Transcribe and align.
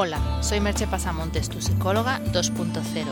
Hola, 0.00 0.20
soy 0.42 0.60
Merche 0.60 0.86
Pasamontes, 0.86 1.48
tu 1.48 1.60
psicóloga 1.60 2.20
2.0. 2.26 3.04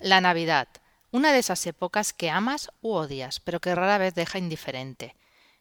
La 0.00 0.22
Navidad 0.22 0.66
una 1.12 1.32
de 1.32 1.40
esas 1.40 1.66
épocas 1.66 2.12
que 2.12 2.30
amas 2.30 2.70
u 2.82 2.92
odias, 2.92 3.40
pero 3.40 3.60
que 3.60 3.74
rara 3.74 3.98
vez 3.98 4.14
deja 4.14 4.38
indiferente. 4.38 5.16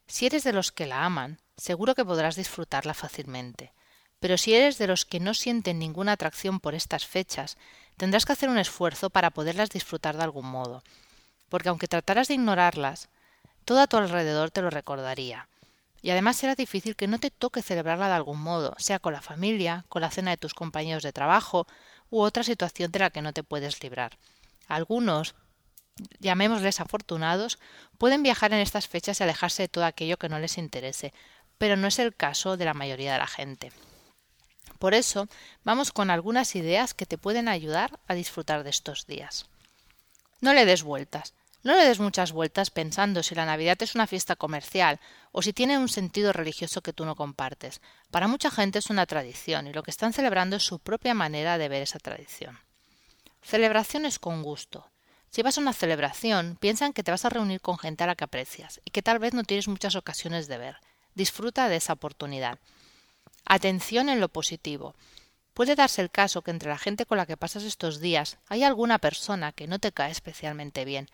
Si 0.08 0.26
eres 0.26 0.44
de 0.44 0.54
los 0.54 0.72
que 0.72 0.86
la 0.86 1.06
aman, 1.06 1.40
seguro 1.58 1.96
que 1.96 2.06
podrás 2.06 2.36
disfrutarla 2.36 2.94
fácilmente. 2.94 3.74
Pero 4.20 4.38
si 4.38 4.54
eres 4.54 4.78
de 4.78 4.88
los 4.88 5.06
que 5.06 5.20
no 5.20 5.34
sienten 5.34 5.80
ninguna 5.80 6.14
atracción 6.14 6.60
por 6.60 6.76
estas 6.76 7.06
fechas, 7.06 7.58
tendrás 7.98 8.26
que 8.26 8.34
hacer 8.34 8.50
un 8.50 8.58
esfuerzo 8.58 9.10
para 9.10 9.32
poderlas 9.32 9.70
disfrutar 9.70 10.18
de 10.18 10.24
algún 10.24 10.46
modo. 10.46 10.84
Porque 11.48 11.70
aunque 11.70 11.88
trataras 11.88 12.28
de 12.28 12.36
ignorarlas, 12.36 13.10
todo 13.66 13.80
a 13.80 13.88
tu 13.88 13.98
alrededor 13.98 14.52
te 14.52 14.62
lo 14.62 14.70
recordaría. 14.70 15.48
Y 16.02 16.12
además 16.12 16.38
será 16.38 16.56
difícil 16.56 16.96
que 16.96 17.08
no 17.08 17.20
te 17.20 17.32
toque 17.32 17.62
celebrarla 17.62 18.08
de 18.08 18.14
algún 18.14 18.40
modo, 18.42 18.76
sea 18.78 19.00
con 19.00 19.14
la 19.14 19.22
familia, 19.22 19.86
con 19.90 20.02
la 20.02 20.12
cena 20.12 20.32
de 20.32 20.38
tus 20.38 20.54
compañeros 20.54 21.04
de 21.04 21.12
trabajo 21.12 21.68
u 22.10 22.22
otra 22.22 22.44
situación 22.44 22.92
de 22.92 23.00
la 23.00 23.10
que 23.10 23.22
no 23.22 23.34
te 23.34 23.44
puedes 23.44 23.82
librar. 23.84 24.18
Algunos, 24.70 25.36
llamémosles 26.20 26.80
afortunados, 26.80 27.60
pueden 27.98 28.24
viajar 28.24 28.54
en 28.54 28.60
estas 28.60 28.88
fechas 28.88 29.20
y 29.20 29.24
alejarse 29.24 29.64
de 29.64 29.68
todo 29.68 29.84
aquello 29.84 30.18
que 30.18 30.30
no 30.30 30.40
les 30.40 30.58
interese, 30.58 31.14
pero 31.58 31.76
no 31.76 31.88
es 31.88 32.00
el 32.00 32.16
caso 32.16 32.56
de 32.56 32.66
la 32.66 32.74
mayoría 32.74 33.12
de 33.12 33.20
la 33.20 33.28
gente. 33.28 33.72
Por 34.78 34.94
eso, 34.94 35.28
vamos 35.66 35.92
con 35.92 36.10
algunas 36.10 36.56
ideas 36.56 36.94
que 36.94 37.06
te 37.06 37.18
pueden 37.18 37.50
ayudar 37.50 38.00
a 38.08 38.14
disfrutar 38.14 38.64
de 38.64 38.70
estos 38.70 39.08
días. 39.08 39.50
No 40.40 40.54
le 40.54 40.66
des 40.66 40.84
vueltas. 40.84 41.34
No 41.64 41.76
le 41.76 41.84
des 41.84 42.00
muchas 42.00 42.32
vueltas 42.32 42.70
pensando 42.70 43.22
si 43.22 43.36
la 43.36 43.46
Navidad 43.46 43.82
es 43.82 43.96
una 43.96 44.08
fiesta 44.08 44.38
comercial 44.38 45.02
o 45.34 45.42
si 45.42 45.52
tiene 45.52 45.78
un 45.78 45.90
sentido 45.90 46.32
religioso 46.32 46.82
que 46.82 46.94
tú 46.94 47.04
no 47.04 47.16
compartes. 47.16 47.82
Para 48.12 48.30
mucha 48.30 48.50
gente 48.50 48.80
es 48.80 48.90
una 48.90 49.06
tradición 49.06 49.68
y 49.68 49.74
lo 49.74 49.84
que 49.84 49.92
están 49.92 50.14
celebrando 50.14 50.56
es 50.56 50.64
su 50.64 50.80
propia 50.80 51.14
manera 51.14 51.58
de 51.58 51.68
ver 51.68 51.82
esa 51.82 52.00
tradición. 52.00 52.58
Celebraciones 53.42 54.20
con 54.20 54.44
gusto. 54.44 54.90
Si 55.30 55.44
vas 55.44 55.58
a 55.58 55.62
una 55.62 55.74
celebración, 55.74 56.58
piensa 56.60 56.86
en 56.86 56.94
que 56.94 57.04
te 57.04 57.12
vas 57.12 57.26
a 57.26 57.30
reunir 57.30 57.62
con 57.62 57.78
gente 57.78 58.04
a 58.04 58.08
la 58.08 58.16
que 58.16 58.24
aprecias 58.24 58.82
y 58.84 58.92
que 58.92 59.02
tal 59.02 59.20
vez 59.20 59.34
no 59.34 59.44
tienes 59.44 59.68
muchas 59.68 59.96
ocasiones 59.96 60.48
de 60.48 60.58
ver. 60.58 60.78
Disfruta 61.14 61.70
de 61.70 61.76
esa 61.76 61.94
oportunidad. 61.94 62.60
Atención 63.46 64.10
en 64.10 64.20
lo 64.20 64.30
positivo. 64.30 64.96
Puede 65.54 65.76
darse 65.76 66.02
el 66.02 66.10
caso 66.10 66.42
que 66.42 66.52
entre 66.52 66.70
la 66.70 66.78
gente 66.78 67.06
con 67.06 67.18
la 67.18 67.26
que 67.26 67.38
pasas 67.38 67.64
estos 67.64 68.00
días 68.00 68.38
hay 68.48 68.64
alguna 68.64 68.98
persona 68.98 69.52
que 69.52 69.68
no 69.68 69.80
te 69.80 69.92
cae 69.92 70.12
especialmente 70.12 70.86
bien. 70.86 71.10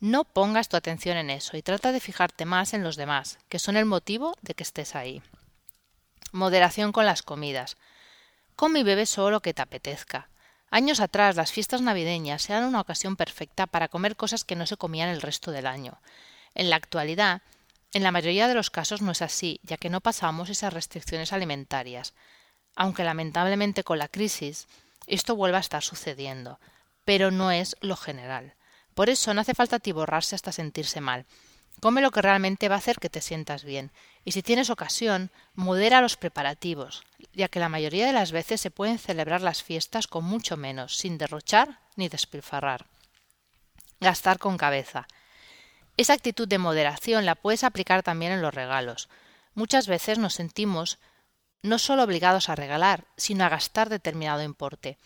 No 0.00 0.24
pongas 0.24 0.68
tu 0.68 0.76
atención 0.76 1.16
en 1.16 1.30
eso 1.30 1.56
y 1.56 1.62
trata 1.62 1.90
de 1.90 2.00
fijarte 2.00 2.44
más 2.44 2.72
en 2.72 2.84
los 2.84 2.96
demás, 2.96 3.38
que 3.48 3.58
son 3.58 3.76
el 3.76 3.84
motivo 3.84 4.34
de 4.42 4.54
que 4.54 4.62
estés 4.62 4.94
ahí. 4.94 5.22
Moderación 6.30 6.92
con 6.92 7.06
las 7.06 7.22
comidas. 7.22 7.76
Come 8.54 8.80
y 8.80 8.82
bebe 8.84 9.06
solo 9.06 9.32
lo 9.32 9.40
que 9.40 9.54
te 9.54 9.62
apetezca. 9.62 10.28
Años 10.70 11.00
atrás 11.00 11.36
las 11.36 11.50
fiestas 11.50 11.80
navideñas 11.80 12.48
eran 12.50 12.64
una 12.64 12.80
ocasión 12.80 13.16
perfecta 13.16 13.66
para 13.66 13.88
comer 13.88 14.16
cosas 14.16 14.44
que 14.44 14.56
no 14.56 14.66
se 14.66 14.76
comían 14.76 15.08
el 15.08 15.22
resto 15.22 15.50
del 15.50 15.66
año. 15.66 15.98
En 16.54 16.68
la 16.68 16.76
actualidad, 16.76 17.40
en 17.94 18.02
la 18.02 18.12
mayoría 18.12 18.48
de 18.48 18.54
los 18.54 18.68
casos 18.68 19.00
no 19.00 19.12
es 19.12 19.22
así, 19.22 19.60
ya 19.62 19.78
que 19.78 19.88
no 19.88 20.02
pasamos 20.02 20.50
esas 20.50 20.72
restricciones 20.72 21.32
alimentarias, 21.32 22.12
aunque 22.76 23.02
lamentablemente 23.02 23.82
con 23.82 23.98
la 23.98 24.08
crisis 24.08 24.68
esto 25.06 25.34
vuelve 25.36 25.56
a 25.56 25.60
estar 25.60 25.82
sucediendo, 25.82 26.60
pero 27.06 27.30
no 27.30 27.50
es 27.50 27.76
lo 27.80 27.96
general. 27.96 28.54
Por 28.94 29.08
eso 29.08 29.32
no 29.32 29.40
hace 29.40 29.54
falta 29.54 29.76
atiborrarse 29.76 30.34
hasta 30.34 30.52
sentirse 30.52 31.00
mal. 31.00 31.24
Come 31.80 32.02
lo 32.02 32.10
que 32.10 32.20
realmente 32.20 32.68
va 32.68 32.74
a 32.74 32.78
hacer 32.78 32.98
que 32.98 33.08
te 33.08 33.22
sientas 33.22 33.64
bien, 33.64 33.90
y 34.24 34.32
si 34.32 34.42
tienes 34.42 34.68
ocasión, 34.68 35.30
modera 35.54 36.02
los 36.02 36.16
preparativos, 36.16 37.04
ya 37.38 37.48
que 37.48 37.60
la 37.60 37.68
mayoría 37.68 38.04
de 38.04 38.12
las 38.12 38.32
veces 38.32 38.60
se 38.60 38.72
pueden 38.72 38.98
celebrar 38.98 39.42
las 39.42 39.62
fiestas 39.62 40.08
con 40.08 40.24
mucho 40.24 40.56
menos, 40.56 40.96
sin 40.96 41.18
derrochar 41.18 41.78
ni 41.94 42.08
despilfarrar. 42.08 42.86
Gastar 44.00 44.40
con 44.40 44.58
cabeza. 44.58 45.06
Esa 45.96 46.14
actitud 46.14 46.48
de 46.48 46.58
moderación 46.58 47.24
la 47.24 47.36
puedes 47.36 47.62
aplicar 47.62 48.02
también 48.02 48.32
en 48.32 48.42
los 48.42 48.52
regalos. 48.52 49.08
Muchas 49.54 49.86
veces 49.86 50.18
nos 50.18 50.34
sentimos 50.34 50.98
no 51.62 51.78
solo 51.78 52.02
obligados 52.02 52.48
a 52.48 52.56
regalar, 52.56 53.04
sino 53.16 53.44
a 53.44 53.48
gastar 53.48 53.88
determinado 53.88 54.42
importe. 54.42 54.98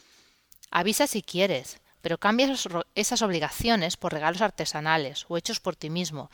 Avisa 0.70 1.06
si 1.06 1.22
quieres, 1.22 1.82
pero 2.00 2.16
cambia 2.16 2.50
esas 2.94 3.22
obligaciones 3.22 3.98
por 3.98 4.14
regalos 4.14 4.40
artesanales 4.40 5.26
o 5.28 5.36
hechos 5.36 5.60
por 5.60 5.76
ti 5.76 5.90
mismo, 5.90 6.30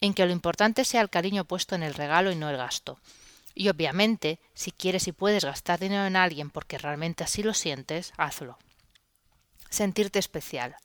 en 0.00 0.14
que 0.14 0.24
lo 0.24 0.32
importante 0.32 0.86
sea 0.86 1.02
el 1.02 1.10
cariño 1.10 1.44
puesto 1.44 1.74
en 1.74 1.82
el 1.82 1.92
regalo 1.92 2.32
y 2.32 2.36
no 2.36 2.48
el 2.48 2.56
gasto. 2.56 2.98
Y 3.54 3.68
obviamente, 3.68 4.40
si 4.54 4.70
quieres 4.70 5.08
y 5.08 5.12
puedes 5.12 5.44
gastar 5.44 5.78
dinero 5.78 6.06
en 6.06 6.16
alguien 6.16 6.50
porque 6.50 6.78
realmente 6.78 7.24
así 7.24 7.42
lo 7.42 7.54
sientes, 7.54 8.12
hazlo. 8.16 8.58
Sentirte 9.68 10.18
especial. 10.18 10.76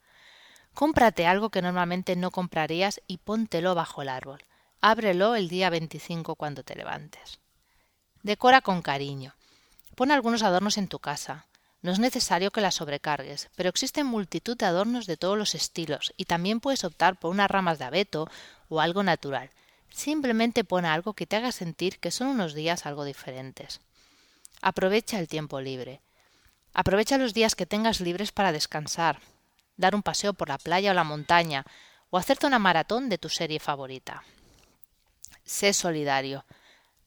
Cómprate 0.73 1.25
algo 1.25 1.49
que 1.49 1.61
normalmente 1.61 2.15
no 2.15 2.31
comprarías 2.31 3.01
y 3.07 3.17
póntelo 3.17 3.73
bajo 3.73 4.01
el 4.01 4.09
árbol. 4.09 4.43
Ábrelo 4.79 5.35
el 5.35 5.49
día 5.49 5.69
25 5.69 6.35
cuando 6.35 6.63
te 6.63 6.75
levantes. 6.75 7.39
Decora 8.21 8.61
con 8.61 8.81
cariño. 8.81 9.33
Pon 9.95 10.11
algunos 10.11 10.43
adornos 10.43 10.77
en 10.77 10.87
tu 10.87 10.99
casa. 10.99 11.47
No 11.81 11.91
es 11.91 11.99
necesario 11.99 12.51
que 12.51 12.61
la 12.61 12.71
sobrecargues, 12.71 13.49
pero 13.55 13.69
existen 13.69 14.05
multitud 14.05 14.57
de 14.57 14.65
adornos 14.65 15.07
de 15.07 15.17
todos 15.17 15.37
los 15.37 15.55
estilos 15.55 16.13
y 16.17 16.25
también 16.25 16.59
puedes 16.59 16.83
optar 16.83 17.17
por 17.17 17.31
unas 17.31 17.49
ramas 17.49 17.79
de 17.79 17.85
abeto 17.85 18.29
o 18.69 18.81
algo 18.81 19.03
natural. 19.03 19.49
Simplemente 19.89 20.63
pon 20.63 20.85
algo 20.85 21.13
que 21.13 21.25
te 21.25 21.35
haga 21.35 21.51
sentir 21.51 21.99
que 21.99 22.11
son 22.11 22.27
unos 22.27 22.53
días 22.53 22.85
algo 22.85 23.03
diferentes. 23.03 23.81
Aprovecha 24.61 25.19
el 25.19 25.27
tiempo 25.27 25.61
libre. 25.61 26.01
Aprovecha 26.73 27.17
los 27.17 27.33
días 27.33 27.55
que 27.55 27.65
tengas 27.65 28.01
libres 28.01 28.31
para 28.31 28.51
descansar, 28.51 29.19
dar 29.77 29.95
un 29.95 30.03
paseo 30.03 30.33
por 30.33 30.49
la 30.49 30.57
playa 30.57 30.91
o 30.91 30.93
la 30.93 31.03
montaña, 31.03 31.65
o 32.09 32.17
hacerte 32.17 32.47
una 32.47 32.59
maratón 32.59 33.09
de 33.09 33.17
tu 33.17 33.29
serie 33.29 33.59
favorita. 33.59 34.23
Sé 35.43 35.73
solidario. 35.73 36.45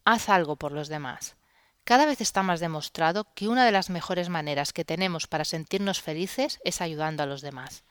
Haz 0.05 0.29
algo 0.29 0.57
por 0.57 0.73
los 0.73 0.89
demás. 0.89 1.37
Cada 1.85 2.07
vez 2.07 2.21
está 2.21 2.43
más 2.43 2.61
demostrado 2.61 3.27
que 3.35 3.49
una 3.49 3.65
de 3.65 3.73
las 3.73 3.91
mejores 3.91 4.29
maneras 4.29 4.73
que 4.73 4.85
tenemos 4.85 5.27
para 5.27 5.45
sentirnos 5.45 6.01
felices 6.01 6.61
es 6.65 6.81
ayudando 6.81 7.23
a 7.23 7.27
los 7.27 7.41
demás. 7.41 7.85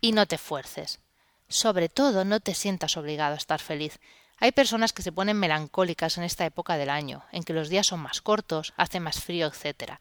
Y 0.00 0.12
no 0.12 0.26
te 0.26 0.38
fuerces. 0.38 1.00
Sobre 1.48 1.88
todo, 1.88 2.24
no 2.24 2.40
te 2.40 2.54
sientas 2.54 2.96
obligado 2.96 3.34
a 3.34 3.38
estar 3.38 3.60
feliz. 3.60 3.98
Hay 4.38 4.52
personas 4.52 4.92
que 4.92 5.02
se 5.02 5.12
ponen 5.12 5.38
melancólicas 5.38 6.18
en 6.18 6.24
esta 6.24 6.44
época 6.44 6.76
del 6.76 6.90
año, 6.90 7.24
en 7.32 7.42
que 7.42 7.52
los 7.52 7.68
días 7.68 7.86
son 7.86 8.00
más 8.00 8.20
cortos, 8.20 8.72
hace 8.76 9.00
más 9.00 9.20
frío, 9.20 9.48
etc. 9.48 9.94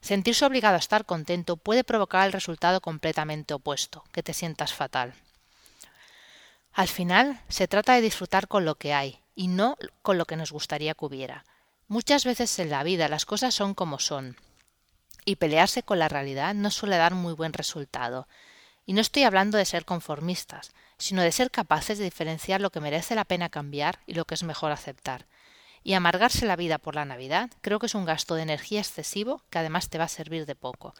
Sentirse 0.00 0.44
obligado 0.44 0.74
a 0.76 0.80
estar 0.80 1.06
contento 1.06 1.56
puede 1.56 1.84
provocar 1.84 2.26
el 2.26 2.32
resultado 2.32 2.80
completamente 2.80 3.54
opuesto, 3.54 4.04
que 4.12 4.22
te 4.22 4.34
sientas 4.34 4.74
fatal. 4.74 5.14
Al 6.72 6.88
final, 6.88 7.40
se 7.48 7.68
trata 7.68 7.94
de 7.94 8.00
disfrutar 8.00 8.48
con 8.48 8.64
lo 8.64 8.74
que 8.74 8.92
hay, 8.92 9.20
y 9.34 9.48
no 9.48 9.76
con 10.02 10.18
lo 10.18 10.26
que 10.26 10.36
nos 10.36 10.52
gustaría 10.52 10.94
que 10.94 11.04
hubiera. 11.04 11.44
Muchas 11.86 12.24
veces 12.24 12.58
en 12.58 12.70
la 12.70 12.82
vida 12.82 13.08
las 13.08 13.26
cosas 13.26 13.54
son 13.54 13.74
como 13.74 13.98
son, 13.98 14.36
y 15.24 15.36
pelearse 15.36 15.82
con 15.82 15.98
la 15.98 16.08
realidad 16.08 16.54
no 16.54 16.70
suele 16.70 16.96
dar 16.96 17.14
muy 17.14 17.32
buen 17.32 17.52
resultado. 17.52 18.26
Y 18.84 18.94
no 18.94 19.00
estoy 19.00 19.24
hablando 19.24 19.58
de 19.58 19.64
ser 19.64 19.84
conformistas, 19.84 20.72
sino 20.98 21.22
de 21.22 21.32
ser 21.32 21.50
capaces 21.50 21.98
de 21.98 22.04
diferenciar 22.04 22.60
lo 22.60 22.70
que 22.70 22.80
merece 22.80 23.14
la 23.14 23.24
pena 23.24 23.48
cambiar 23.48 24.00
y 24.06 24.14
lo 24.14 24.24
que 24.24 24.34
es 24.34 24.42
mejor 24.42 24.72
aceptar. 24.72 25.26
Y 25.84 25.94
amargarse 25.94 26.46
la 26.46 26.56
vida 26.56 26.78
por 26.78 26.94
la 26.94 27.04
Navidad 27.04 27.50
creo 27.60 27.78
que 27.78 27.86
es 27.86 27.94
un 27.94 28.04
gasto 28.04 28.34
de 28.34 28.42
energía 28.42 28.80
excesivo 28.80 29.42
que 29.50 29.58
además 29.58 29.88
te 29.88 29.98
va 29.98 30.04
a 30.04 30.08
servir 30.08 30.46
de 30.46 30.54
poco. 30.54 30.94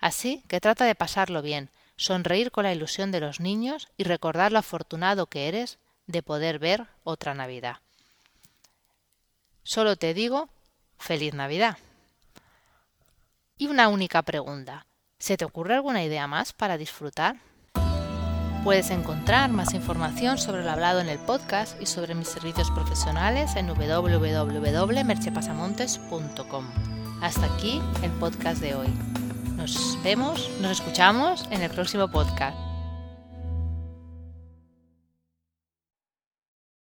Así 0.00 0.42
que 0.48 0.60
trata 0.60 0.84
de 0.84 0.94
pasarlo 0.94 1.40
bien, 1.40 1.70
sonreír 1.96 2.50
con 2.50 2.64
la 2.64 2.72
ilusión 2.72 3.12
de 3.12 3.20
los 3.20 3.40
niños 3.40 3.88
y 3.96 4.04
recordar 4.04 4.52
lo 4.52 4.58
afortunado 4.58 5.26
que 5.26 5.48
eres 5.48 5.78
de 6.06 6.22
poder 6.22 6.58
ver 6.58 6.86
otra 7.04 7.34
Navidad. 7.34 7.78
Solo 9.62 9.96
te 9.96 10.14
digo 10.14 10.48
feliz 10.98 11.32
Navidad. 11.34 11.78
Y 13.56 13.68
una 13.68 13.88
única 13.88 14.22
pregunta. 14.22 14.86
¿Se 15.18 15.36
te 15.36 15.44
ocurre 15.44 15.74
alguna 15.74 16.02
idea 16.02 16.26
más 16.26 16.52
para 16.52 16.76
disfrutar? 16.76 17.36
Puedes 18.64 18.90
encontrar 18.90 19.50
más 19.50 19.74
información 19.74 20.38
sobre 20.38 20.64
lo 20.64 20.70
hablado 20.70 21.00
en 21.00 21.10
el 21.10 21.18
podcast 21.18 21.78
y 21.82 21.86
sobre 21.86 22.14
mis 22.14 22.28
servicios 22.28 22.70
profesionales 22.70 23.56
en 23.56 23.66
www.merchepasamontes.com. 23.68 26.64
Hasta 27.20 27.44
aquí 27.44 27.82
el 28.02 28.10
podcast 28.12 28.62
de 28.62 28.74
hoy. 28.74 28.88
Nos 29.56 29.98
vemos, 30.02 30.50
nos 30.60 30.80
escuchamos 30.80 31.46
en 31.50 31.60
el 31.62 31.70
próximo 31.70 32.08
podcast. 32.08 32.63